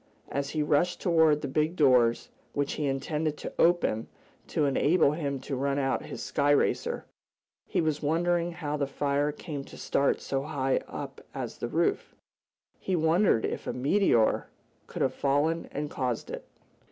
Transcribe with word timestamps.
As 0.31 0.49
he 0.49 0.63
rushed 0.63 0.99
toward 0.99 1.43
the 1.43 1.47
big 1.47 1.75
doors, 1.75 2.31
which 2.53 2.73
he 2.73 2.87
intended 2.87 3.37
to 3.37 3.53
open 3.59 4.07
to 4.47 4.65
enable 4.65 5.11
him 5.11 5.39
to 5.41 5.55
run 5.55 5.77
out 5.77 6.01
his 6.05 6.23
sky 6.23 6.49
racer, 6.49 7.05
he 7.67 7.81
was 7.81 8.01
wondering 8.01 8.51
how 8.53 8.77
the 8.77 8.87
fire 8.87 9.31
came 9.31 9.63
to 9.65 9.77
start 9.77 10.19
so 10.19 10.41
high 10.41 10.77
up 10.87 11.21
as 11.35 11.59
the 11.59 11.67
roof. 11.67 12.15
He 12.79 12.95
wondered 12.95 13.45
if 13.45 13.67
a 13.67 13.73
meteor 13.73 14.47
could 14.87 15.03
have 15.03 15.13
fallen 15.13 15.69
and 15.71 15.87
caused 15.91 16.31
it. 16.31 16.47